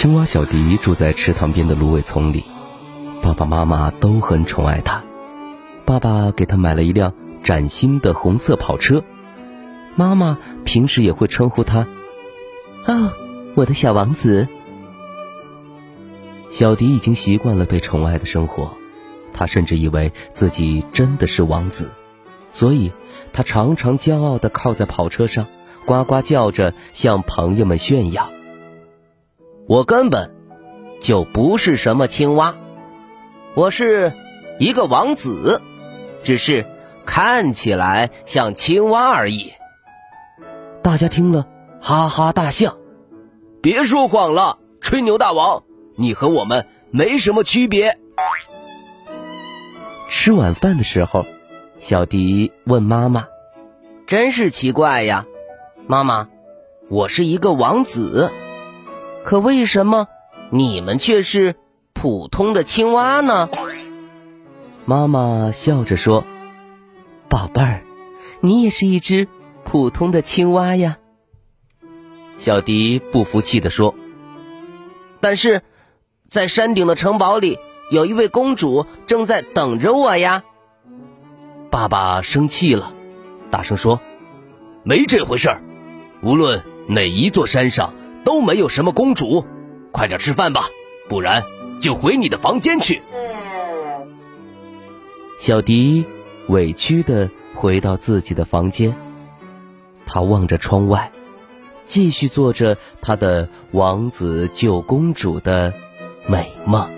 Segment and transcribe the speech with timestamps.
[0.00, 2.42] 青蛙小迪住在池塘边的芦苇丛里，
[3.22, 5.04] 爸爸妈妈都很宠爱他。
[5.84, 9.04] 爸爸给他买了一辆崭新的红色跑车，
[9.96, 11.86] 妈妈平时也会称呼他
[12.88, 13.12] “哦，
[13.54, 14.48] 我的小王子”。
[16.48, 18.70] 小迪已经习惯了被宠爱的生活，
[19.34, 21.90] 他甚至以为自己真的是王子，
[22.54, 22.90] 所以
[23.34, 25.44] 他常常骄傲地靠在跑车上，
[25.84, 28.30] 呱呱叫着向朋友们炫耀。
[29.70, 30.34] 我根本
[31.00, 32.56] 就不是什么青蛙，
[33.54, 34.12] 我是
[34.58, 35.62] 一个王子，
[36.24, 36.66] 只是
[37.06, 39.52] 看起来像青蛙而已。
[40.82, 41.46] 大家听了
[41.80, 42.78] 哈哈大笑。
[43.62, 45.62] 别说谎了，吹牛大王，
[45.94, 47.96] 你和我们没什么区别。
[50.08, 51.24] 吃晚饭的时候，
[51.78, 53.28] 小迪问妈妈
[54.08, 55.26] ：“真是奇怪呀，
[55.86, 56.28] 妈妈，
[56.88, 58.32] 我是一个王子。”
[59.24, 60.08] 可为什么
[60.50, 61.54] 你们却是
[61.92, 63.48] 普通的青蛙呢？
[64.86, 66.24] 妈妈笑着说
[67.28, 67.82] ：“宝贝儿，
[68.40, 69.28] 你也是一只
[69.64, 70.98] 普通的青蛙呀。”
[72.38, 73.94] 小迪不服气地说
[75.20, 75.62] ：“但是，
[76.28, 77.58] 在山顶的城堡里，
[77.90, 80.42] 有一位公主正在等着我呀。”
[81.70, 82.94] 爸爸生气了，
[83.50, 84.00] 大声说
[84.82, 85.62] ：“没这回事儿！
[86.22, 87.94] 无论哪一座山上。”
[88.24, 89.44] 都没有什么公主，
[89.92, 90.62] 快点吃饭吧，
[91.08, 91.44] 不然
[91.80, 93.02] 就回你的房间去。
[95.38, 96.04] 小迪
[96.48, 98.94] 委屈的回到自己的房间，
[100.04, 101.10] 他望着窗外，
[101.84, 105.72] 继续做着他的王子救公主的
[106.26, 106.88] 美梦。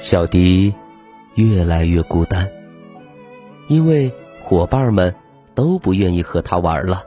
[0.00, 0.72] 小迪
[1.34, 2.48] 越来越孤单，
[3.66, 4.12] 因为
[4.42, 5.14] 伙伴们
[5.54, 7.04] 都不愿意和他玩了。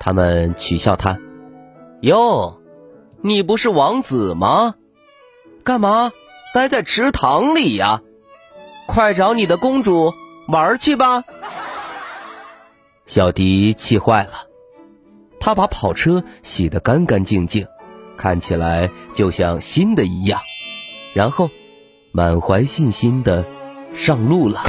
[0.00, 1.18] 他们取笑他
[2.02, 2.60] ：“哟，
[3.20, 4.74] 你不是王子吗？
[5.64, 6.12] 干嘛
[6.54, 8.00] 待在池塘里呀？
[8.86, 10.14] 快找你的公主
[10.46, 11.24] 玩去吧！”
[13.04, 14.46] 小迪气坏了，
[15.40, 17.66] 他把跑车洗得干干净净，
[18.16, 20.40] 看起来就像新的一样，
[21.14, 21.50] 然后
[22.12, 23.44] 满怀信心的
[23.94, 24.64] 上路了。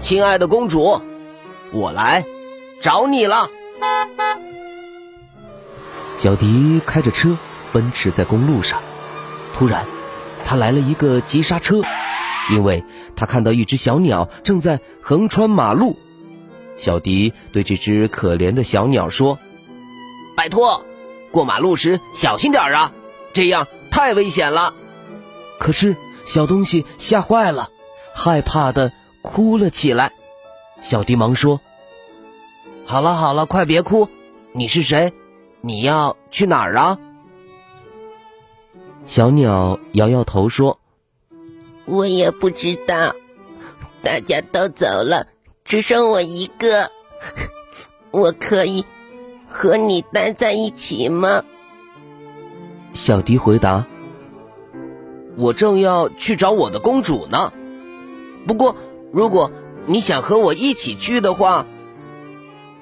[0.00, 1.00] 亲爱的公主，
[1.72, 2.24] 我来。
[2.80, 3.50] 找你了，
[6.18, 7.36] 小迪开着车
[7.72, 8.80] 奔驰在公路上。
[9.52, 9.86] 突然，
[10.44, 11.82] 他来了一个急刹车，
[12.50, 12.84] 因为
[13.16, 15.98] 他看到一只小鸟正在横穿马路。
[16.76, 19.38] 小迪对这只可怜的小鸟说
[20.36, 20.84] ：“拜托，
[21.32, 22.92] 过马路时小心点啊，
[23.32, 24.74] 这样太危险了。”
[25.58, 27.70] 可是小东西吓坏了，
[28.14, 30.12] 害怕的哭了起来。
[30.82, 31.60] 小迪忙说。
[32.86, 34.08] 好了好了，快别哭！
[34.52, 35.12] 你是谁？
[35.60, 36.96] 你要去哪儿啊？
[39.06, 40.78] 小鸟摇摇头说
[41.84, 43.12] ：“我也不知道，
[44.04, 45.26] 大家都走了，
[45.64, 46.88] 只剩我一个。
[48.12, 48.84] 我可以
[49.50, 51.42] 和你待在一起吗？”
[52.94, 53.84] 小迪回答
[55.36, 57.52] ：“我正要去找我的公主呢。
[58.46, 58.76] 不过，
[59.12, 59.50] 如果
[59.86, 61.66] 你想和我一起去的话。”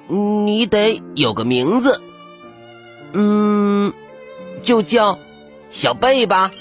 [0.07, 2.01] 你得有个名字，
[3.13, 3.93] 嗯，
[4.61, 5.17] 就叫
[5.69, 6.51] 小贝吧。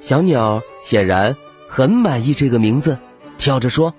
[0.00, 1.36] 小鸟显然
[1.68, 2.98] 很满意这个名字，
[3.36, 3.94] 跳着说：“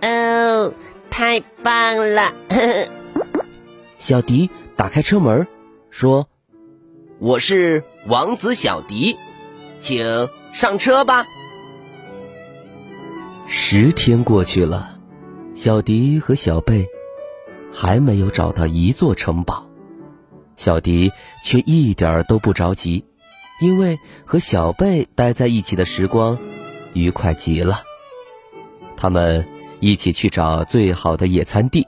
[0.00, 0.72] 哦，
[1.10, 2.32] 太棒了！”
[3.98, 5.46] 小迪打开车门，
[5.90, 6.26] 说
[7.20, 9.18] ：“我是王子小迪，
[9.80, 11.26] 请上车吧。”
[13.46, 14.96] 十天过去了，
[15.54, 16.88] 小迪和小贝。
[17.72, 19.66] 还没有找到一座城堡，
[20.56, 21.12] 小迪
[21.44, 23.04] 却一点儿都不着急，
[23.60, 26.38] 因为和小贝待在一起的时光
[26.92, 27.82] 愉快极了。
[28.96, 29.46] 他们
[29.80, 31.86] 一起去找最好的野餐地，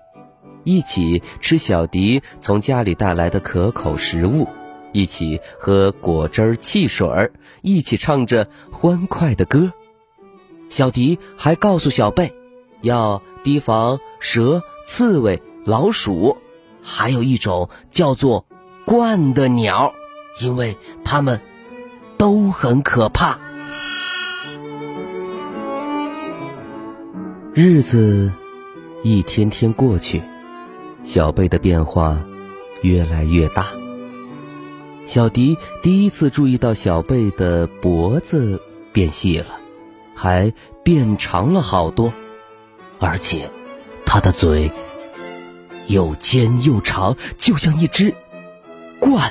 [0.64, 4.48] 一起吃小迪从家里带来的可口食物，
[4.92, 9.72] 一起喝果汁儿、汽水儿，一起唱着欢快的歌。
[10.70, 12.32] 小迪还告诉小贝，
[12.80, 16.38] 要提防蛇、刺猬、老鼠，
[16.82, 18.44] 还有一种叫做
[18.84, 19.92] 鹳的鸟，
[20.40, 21.40] 因为它们
[22.18, 23.38] 都很可怕。
[27.54, 28.32] 日子
[29.04, 30.22] 一天天过去，
[31.04, 32.20] 小贝的变化
[32.80, 33.66] 越来越大。
[35.04, 38.60] 小迪第一次注意到小贝的脖子
[38.92, 39.60] 变细了，
[40.14, 42.12] 还变长了好多，
[42.98, 43.50] 而且
[44.06, 44.72] 他的嘴
[45.86, 48.14] 又尖又长，就像一只
[49.00, 49.30] 鹳。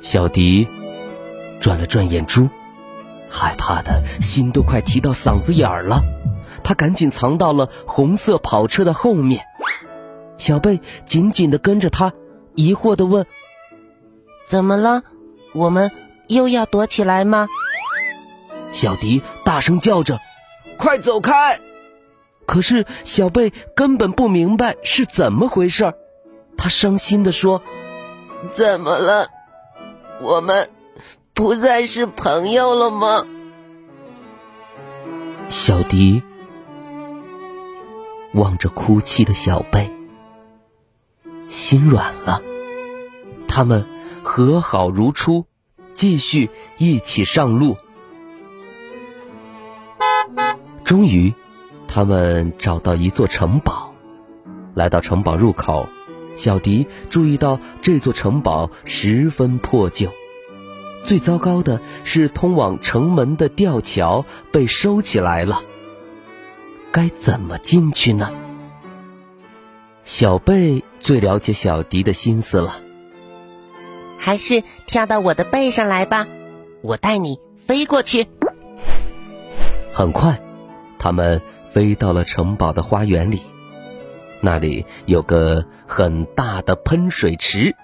[0.00, 0.66] 小迪
[1.60, 2.48] 转了转眼珠，
[3.28, 6.02] 害怕的心都快提到嗓子眼儿了。
[6.64, 9.44] 他赶紧藏到了红色跑车的后面。
[10.36, 12.12] 小贝紧紧的跟着他，
[12.54, 13.26] 疑惑的问
[14.48, 15.02] ：“怎么了？
[15.54, 15.90] 我们
[16.28, 17.48] 又要躲起来吗？”
[18.72, 20.18] 小迪大声叫着
[20.78, 21.60] ：“快走开！”
[22.52, 25.94] 可是小贝根本不明白是怎么回事
[26.58, 27.62] 他伤心的说
[28.52, 29.28] ：“怎么了？
[30.20, 30.68] 我们
[31.32, 33.26] 不再是朋友了吗？”
[35.48, 36.22] 小迪。
[38.34, 39.90] 望着哭泣的小贝，
[41.48, 42.42] 心软了。
[43.48, 43.86] 他们
[44.22, 45.46] 和好如初，
[45.94, 47.78] 继续一起上路。
[50.84, 51.32] 终于，
[51.94, 53.92] 他们找到一座城堡。
[54.74, 55.86] 来到城堡入口，
[56.34, 60.10] 小迪注意到这座城堡十分破旧。
[61.04, 65.62] 最糟糕的是，通往城门的吊桥被收起来了。
[66.90, 68.32] 该怎么进去呢？
[70.04, 72.80] 小贝最了解小迪的心思了。
[74.16, 76.26] 还是跳到我的背上来吧，
[76.80, 78.26] 我带你飞过去。
[79.92, 80.40] 很快，
[80.98, 83.40] 他们飞到了城堡的花园里，
[84.40, 87.74] 那里有个很大的喷水池。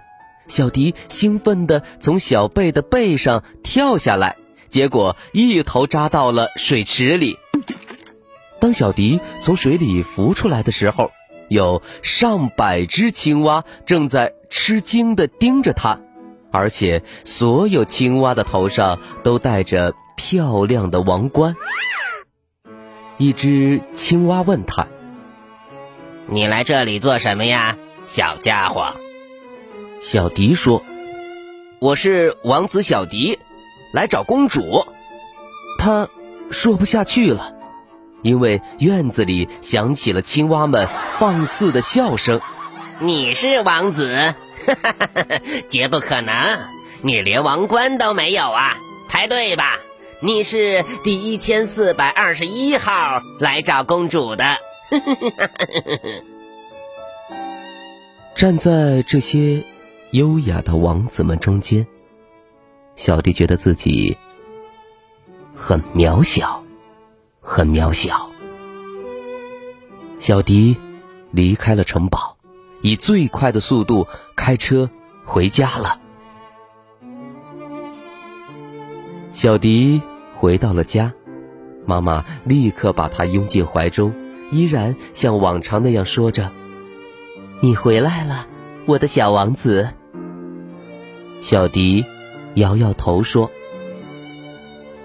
[0.46, 4.36] 小迪兴奋地从小贝的背上跳下来，
[4.68, 7.38] 结果一头扎到了水池里。
[8.60, 11.10] 当小迪从水里浮出来的时候，
[11.48, 16.00] 有上百只青蛙正在吃惊地盯着他，
[16.50, 21.54] 而且所有青蛙的头上都戴着漂亮的王冠。
[23.18, 24.86] 一只青蛙问他
[26.26, 27.76] ：“你来这里做什么呀，
[28.06, 28.94] 小家伙？”
[30.00, 30.84] 小迪说
[31.80, 33.38] ：“我是王子小迪，
[33.92, 34.86] 来找公主。”
[35.80, 36.08] 他
[36.50, 37.54] 说不下去了。
[38.22, 40.88] 因为院子里响起了青蛙们
[41.18, 42.40] 放肆的笑声。
[43.00, 44.34] 你是王子？
[45.68, 46.34] 绝不可能！
[47.02, 48.76] 你连王冠都没有啊！
[49.08, 49.78] 排队吧，
[50.20, 54.58] 你是第一千四百二十一号来找公主的。
[58.34, 59.62] 站在这些
[60.10, 61.86] 优雅的王子们中间，
[62.96, 64.16] 小迪觉得自己
[65.54, 66.64] 很渺小。
[67.40, 68.28] 很渺小。
[70.18, 70.76] 小迪
[71.30, 72.36] 离开了城堡，
[72.82, 74.90] 以最快的速度开车
[75.24, 76.00] 回家了。
[79.38, 80.02] 小迪
[80.34, 81.12] 回到了家，
[81.86, 84.12] 妈妈立刻把他拥进怀中，
[84.50, 86.50] 依然像往常那样说着
[87.62, 88.48] ：“你回来了，
[88.84, 89.90] 我的小王子。”
[91.40, 92.04] 小迪
[92.54, 93.52] 摇摇头说：“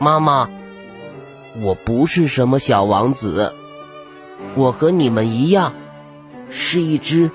[0.02, 0.50] 妈妈。”
[1.62, 3.54] 我不是什么小王子，
[4.56, 5.76] 我和你们一样，
[6.50, 7.30] 是一只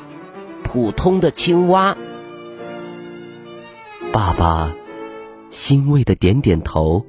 [0.65, 1.97] 普通的青蛙。
[4.13, 4.73] 爸爸
[5.51, 7.05] 欣慰的点点头，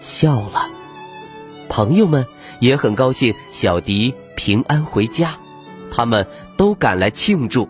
[0.00, 0.68] 笑了。
[1.68, 2.26] 朋友们
[2.60, 5.38] 也很高兴小迪平安回家，
[5.90, 7.68] 他们都赶来庆祝。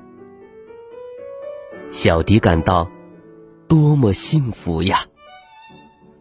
[1.91, 2.91] 小迪感到
[3.69, 5.07] 多么幸福呀！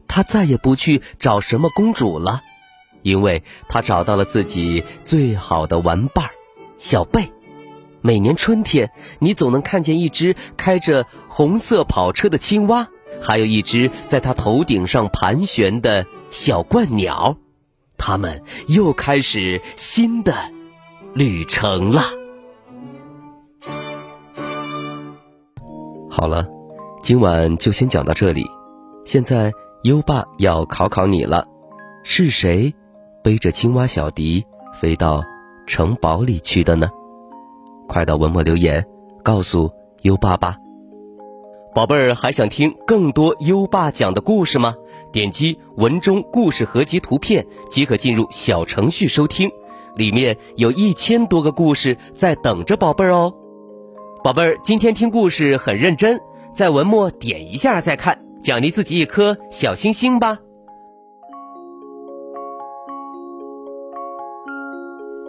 [0.07, 2.41] 他再也不去找什么公主了，
[3.01, 6.31] 因为他找到了自己最好的玩伴儿
[6.77, 7.33] 小贝。
[8.01, 12.89] 每年春天，你总能看见一只开着红色跑车的青蛙，
[13.21, 17.37] 还有一只在它头顶上盘旋的小鹳鸟。
[17.97, 20.33] 它们又开始新的
[21.13, 22.01] 旅程了。
[26.09, 26.47] 好了，
[27.01, 28.45] 今晚就先讲到这里。
[29.05, 29.51] 现在。
[29.83, 31.45] 优爸要考考你了，
[32.05, 32.73] 是谁
[33.21, 34.41] 背着青蛙小迪
[34.73, 35.21] 飞到
[35.67, 36.89] 城堡里去的呢？
[37.85, 38.81] 快到文末留言
[39.23, 39.69] 告诉
[40.03, 40.55] 优爸吧。
[41.73, 44.75] 宝贝儿还想听更多优爸讲的故事吗？
[45.11, 49.49] 点击文中故事合集图片即可进入小程序收听，
[49.95, 53.33] 里面有一千多个故事在等着宝贝儿哦。
[54.23, 56.21] 宝贝儿，今天听故事很认真，
[56.53, 60.37] 在文末点一下再看，奖励自己一颗小星星吧。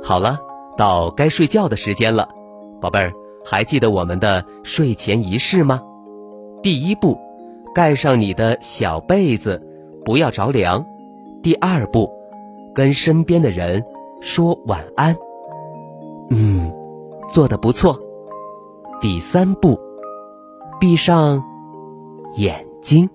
[0.02, 0.38] 好了，
[0.76, 2.28] 到该睡觉的时间了，
[2.82, 3.14] 宝贝儿，
[3.46, 5.80] 还记得我们的睡前仪式吗？
[6.64, 7.18] 第一步，
[7.74, 9.60] 盖上你的小被子，
[10.02, 10.82] 不要着凉。
[11.42, 12.10] 第二步，
[12.74, 13.84] 跟身边的人
[14.22, 15.14] 说晚安。
[16.30, 16.72] 嗯，
[17.30, 18.00] 做的不错。
[19.02, 19.78] 第三步，
[20.80, 21.44] 闭上
[22.36, 23.10] 眼睛。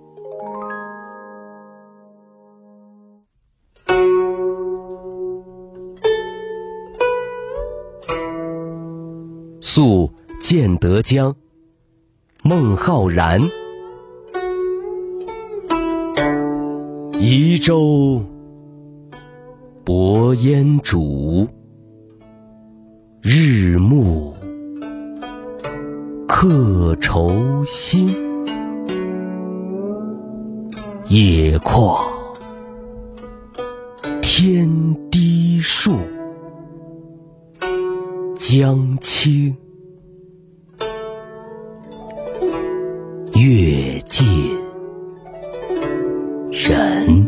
[9.59, 11.35] 宿建德江，
[12.41, 13.41] 孟浩然。
[17.19, 18.23] 移舟
[19.83, 21.45] 泊烟渚，
[23.21, 24.33] 日暮
[26.25, 28.07] 客愁新。
[31.09, 31.99] 野旷
[34.21, 34.69] 天
[35.11, 35.97] 低树。
[38.37, 39.53] 江清
[43.41, 44.53] 月近
[46.51, 47.25] 人，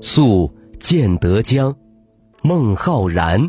[0.00, 0.48] 宿
[0.78, 1.74] 建德江，
[2.42, 3.40] 孟浩然。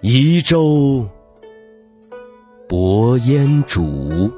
[0.00, 1.06] 移舟
[2.68, 4.28] 泊烟渚，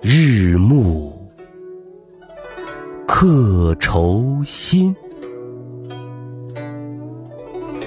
[0.00, 1.12] 日暮。
[3.04, 4.94] 客愁新，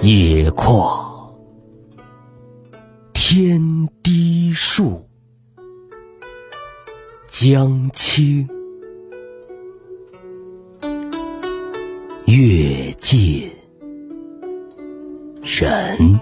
[0.01, 1.10] 野旷
[3.33, 5.07] 天低树，
[7.29, 8.45] 江清
[12.25, 13.49] 月近
[15.41, 16.19] 人。